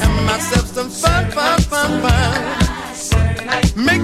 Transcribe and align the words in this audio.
having 0.00 0.26
myself 0.26 0.66
some 0.66 0.90
fun, 0.90 1.30
fun, 1.30 1.60
fun, 1.60 1.90
fun. 2.02 2.60
Make 3.76 4.02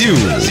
Brasil. 0.00 0.49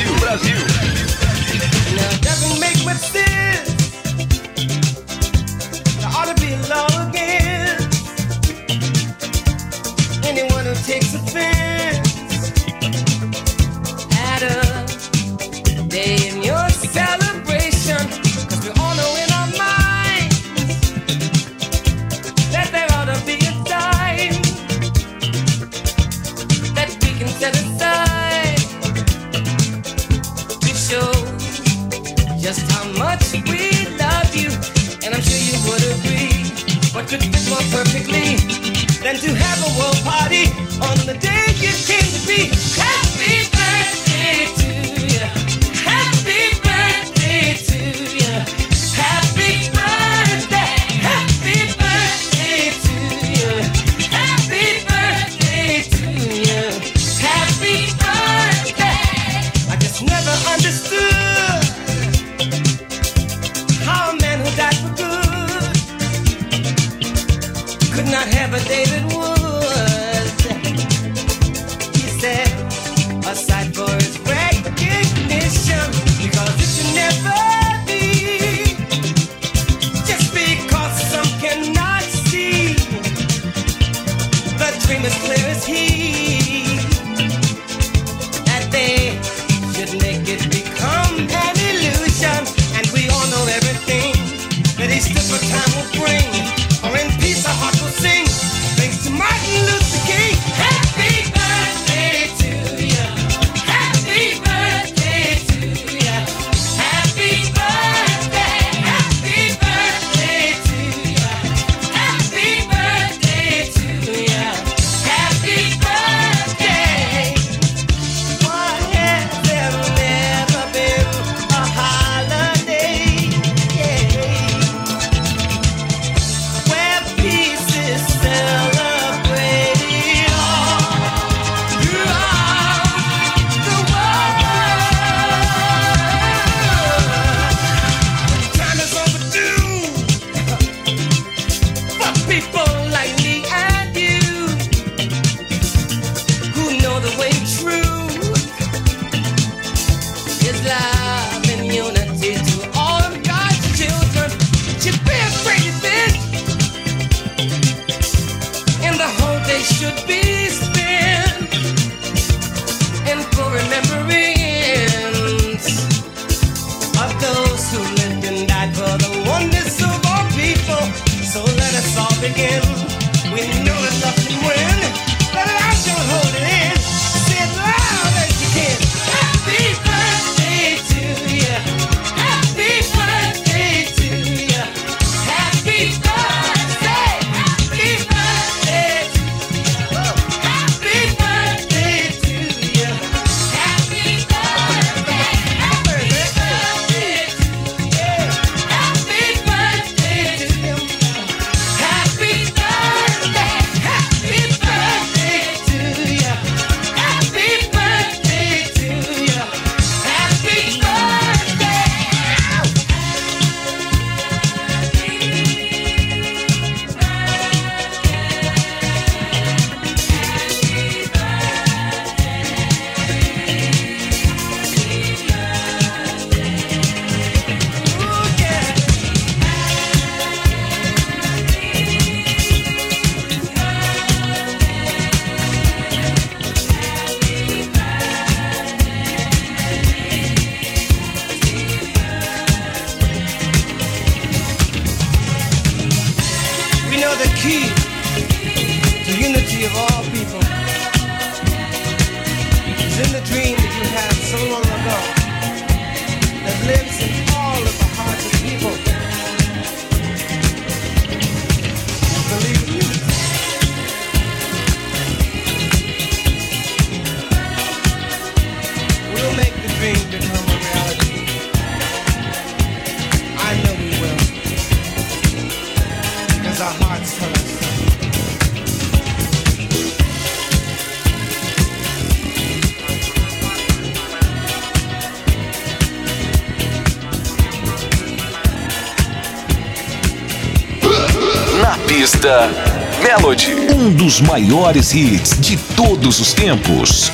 Melody, 293.01 293.55
um 293.73 293.91
dos 293.91 294.21
maiores 294.21 294.93
hits 294.93 295.39
de 295.39 295.57
todos 295.75 296.19
os 296.19 296.31
tempos. 296.31 297.11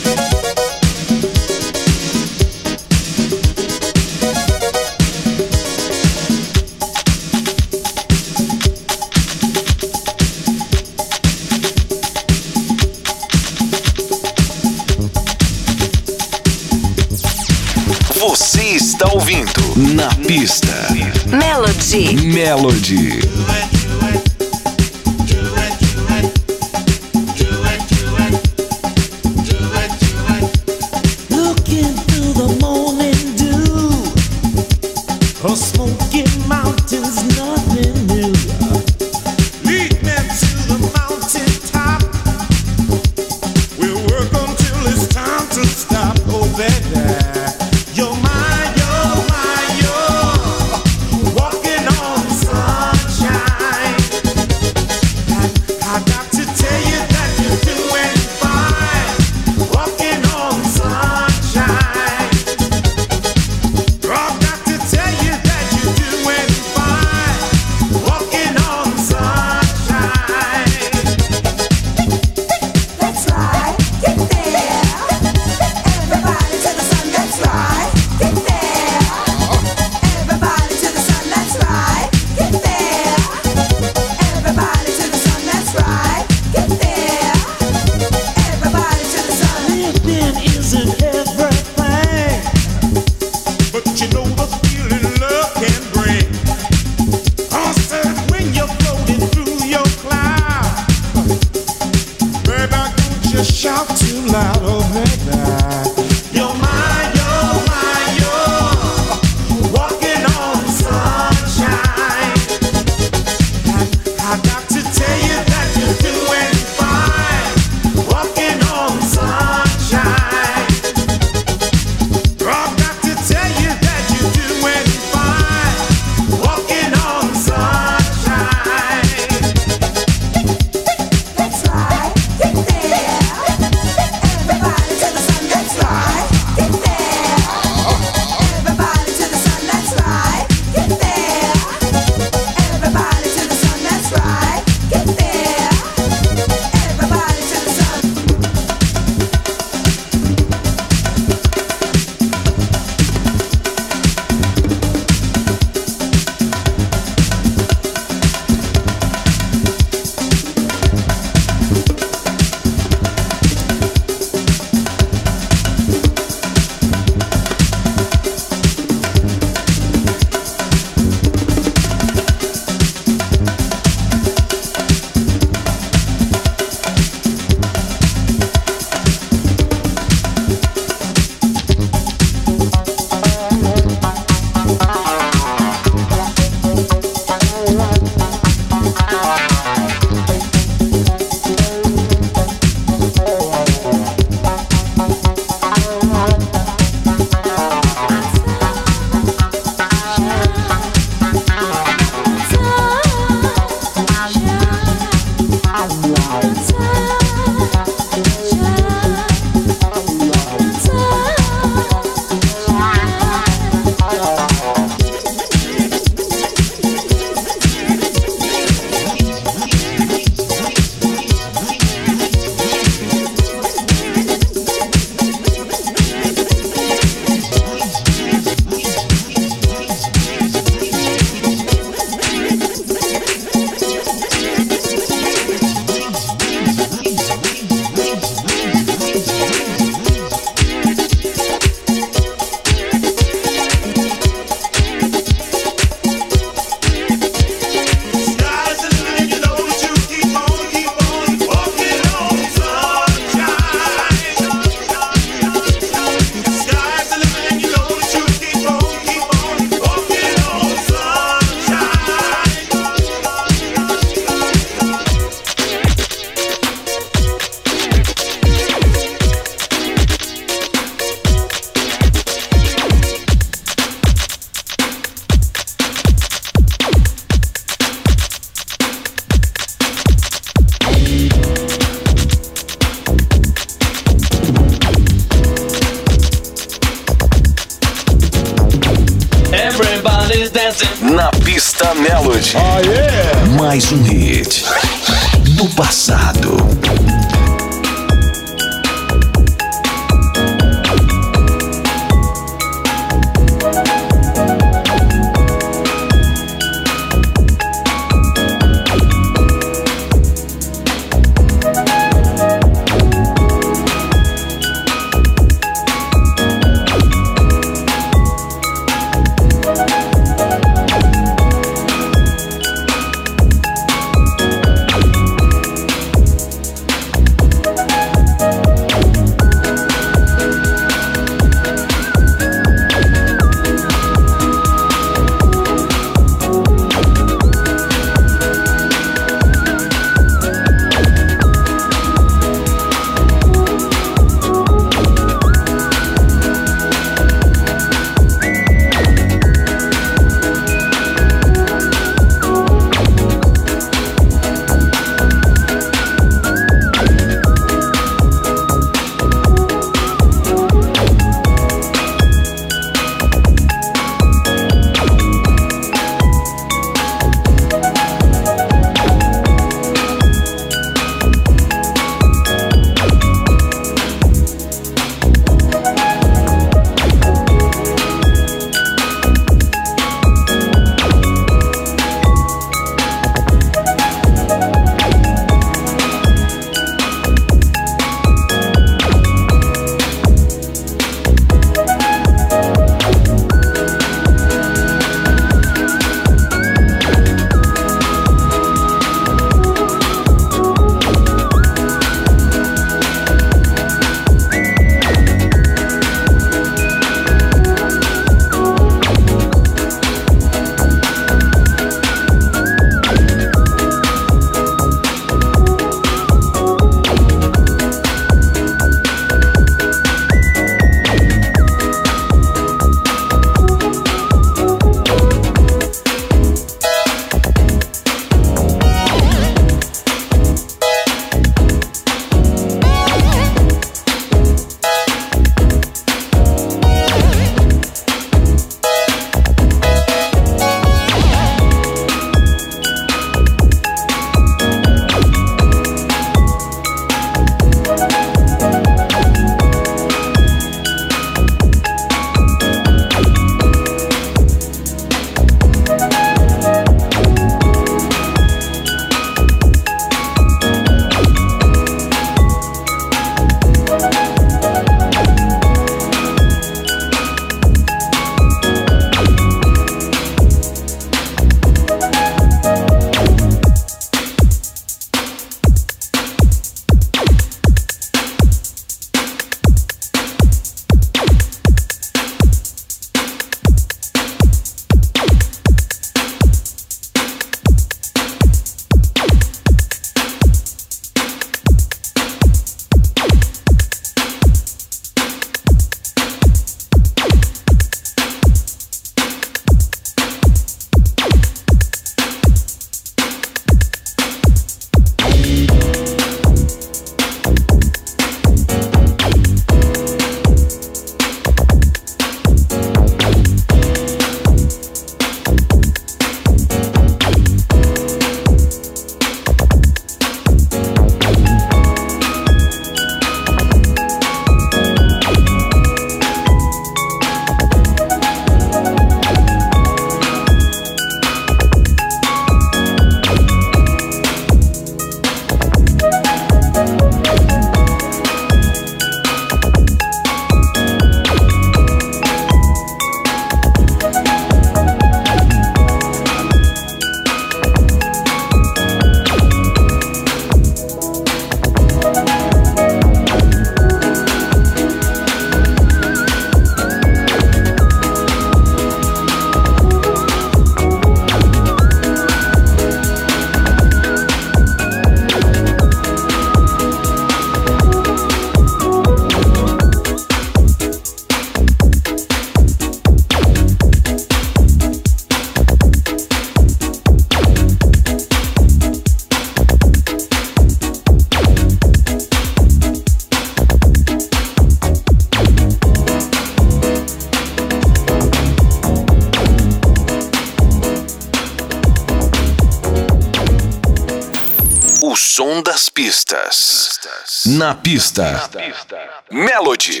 Pistas. 597.74 598.50
Na 598.54 598.60
pista. 598.60 599.08
Melody. 599.30 600.00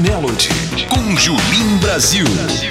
Melody. 0.00 0.48
Com 0.88 1.16
Julim 1.16 1.78
Brasil. 1.78 2.69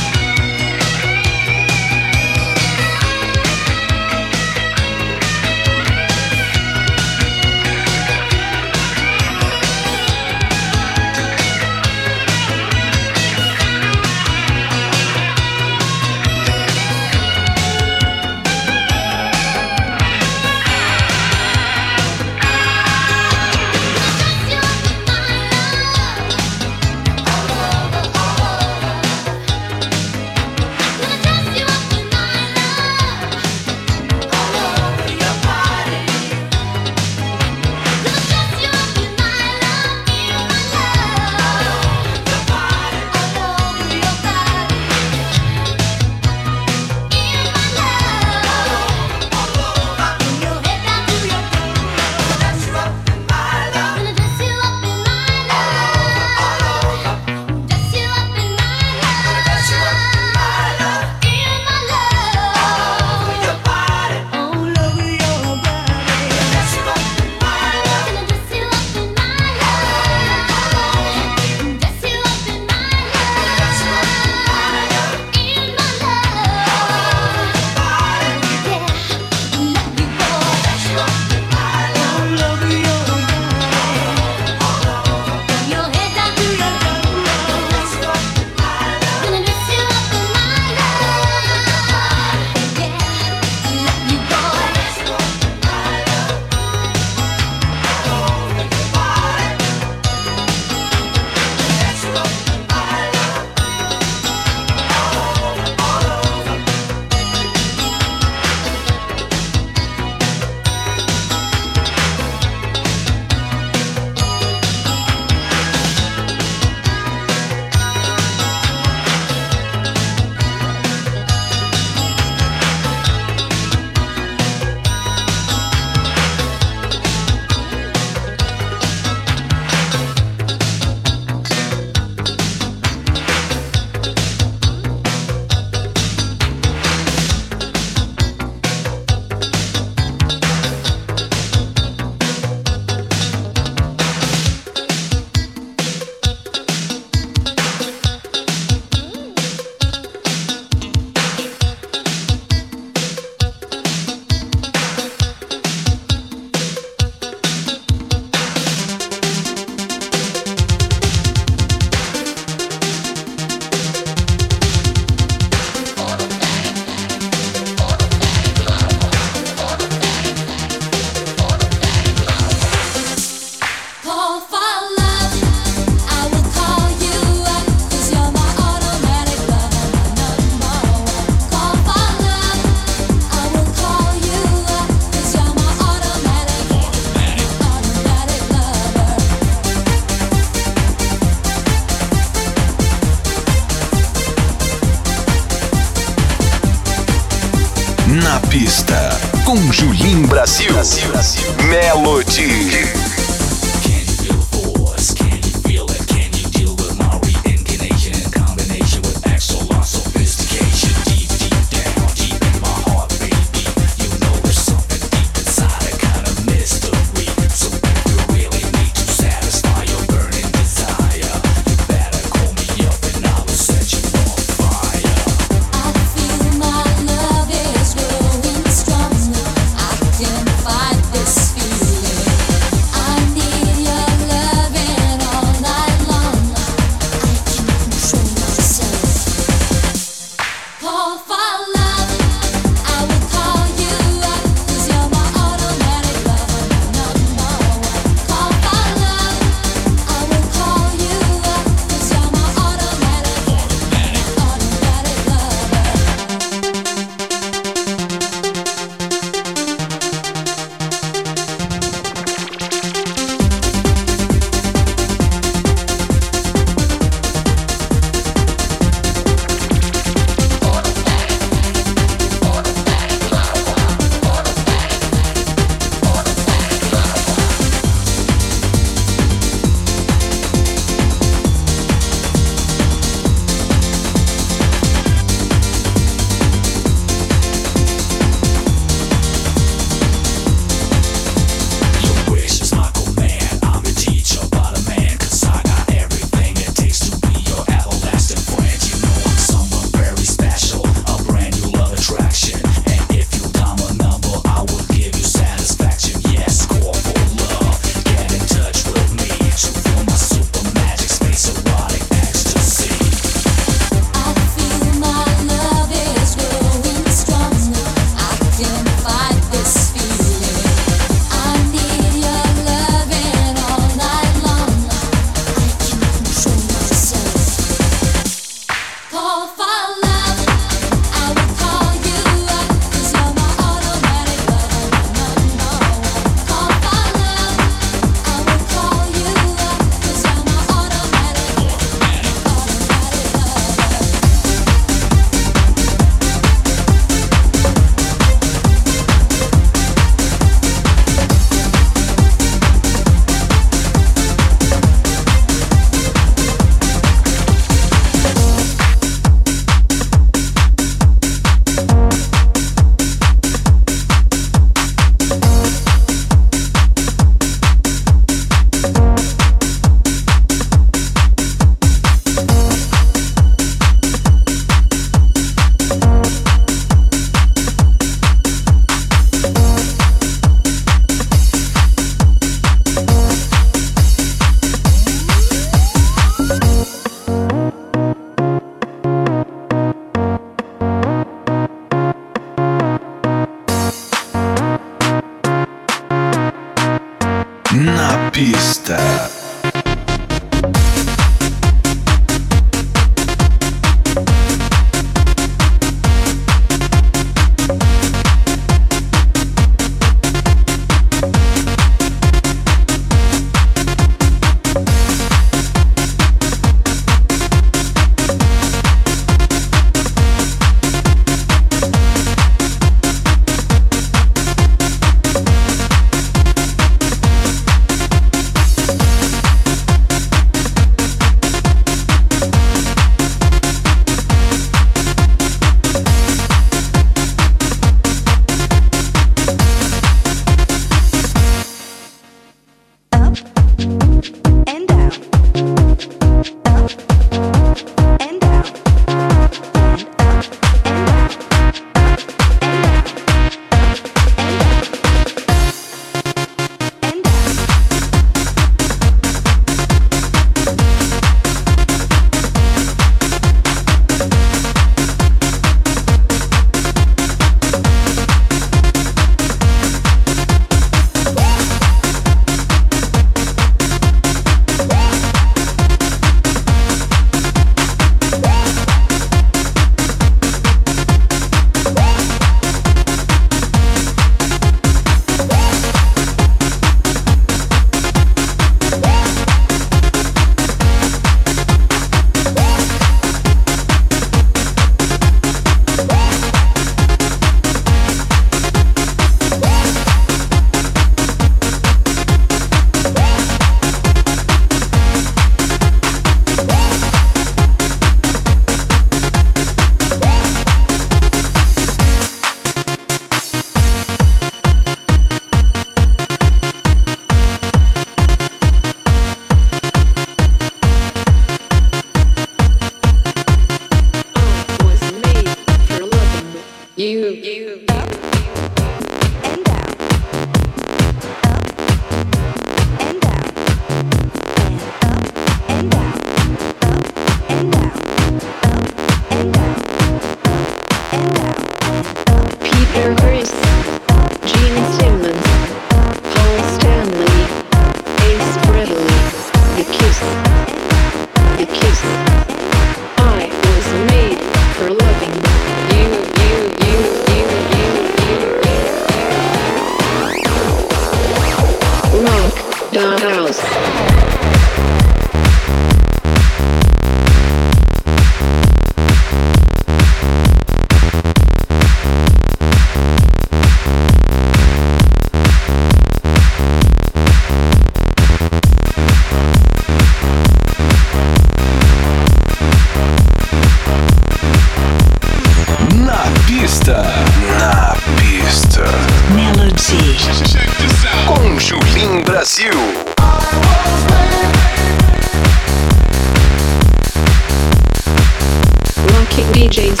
DJs 599.71 600.00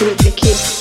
with 0.00 0.18
the 0.18 0.30
kids. 0.30 0.75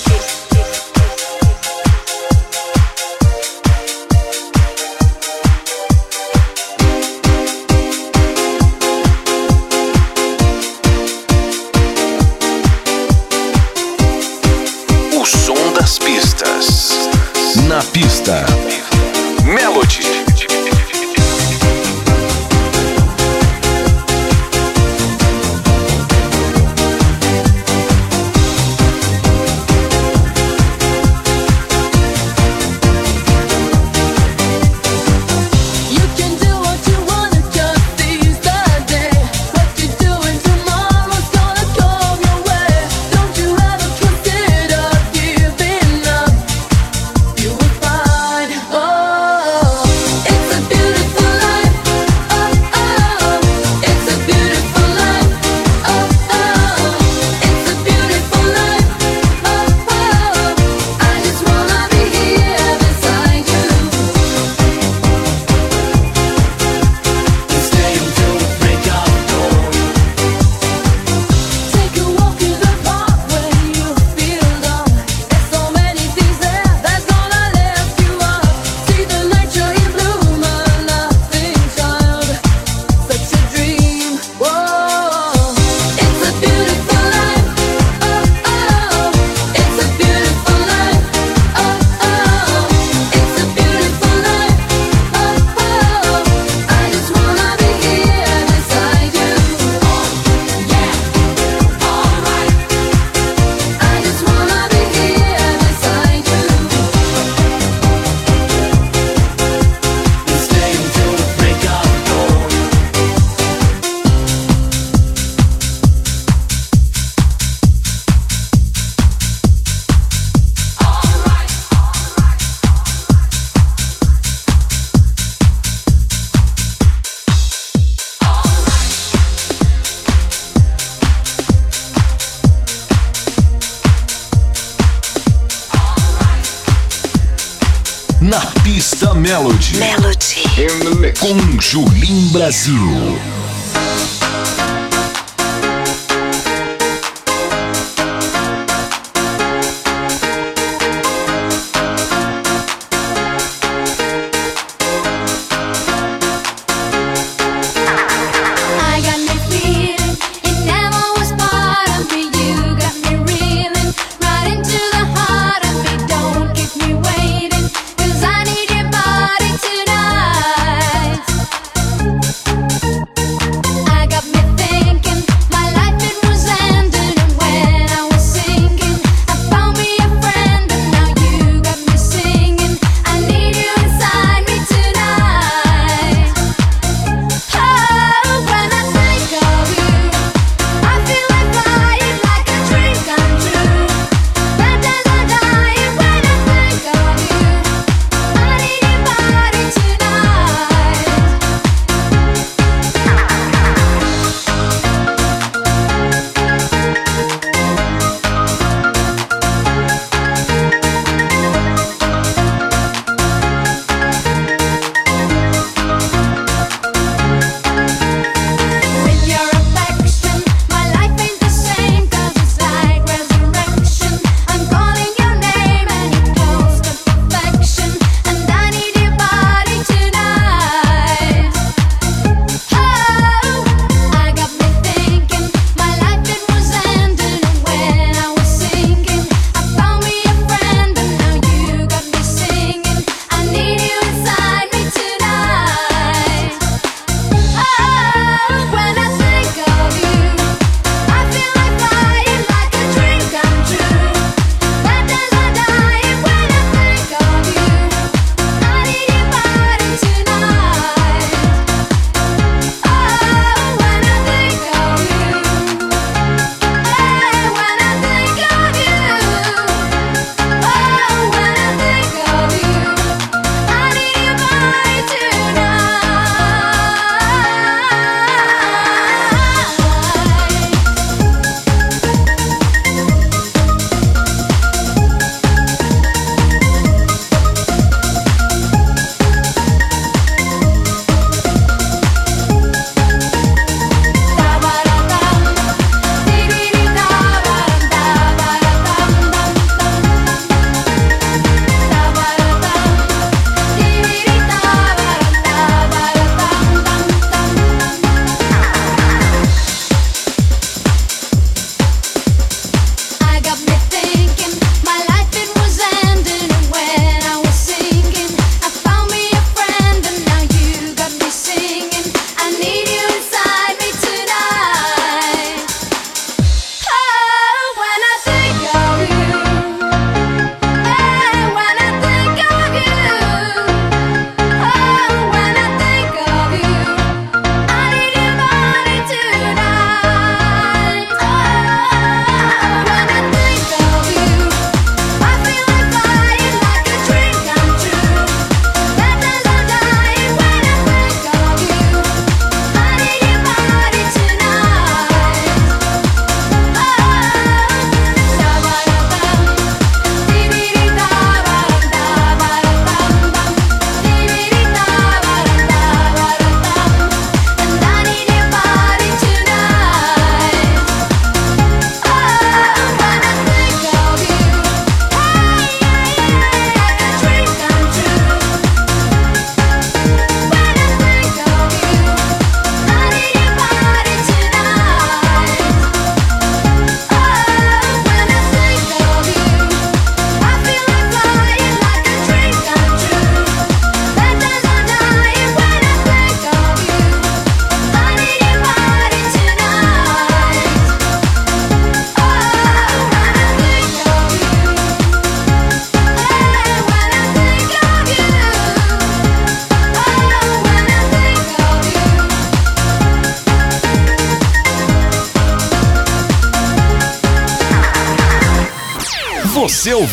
Com 141.25 141.59
Julim 141.59 142.29
Brasil. 142.29 143.44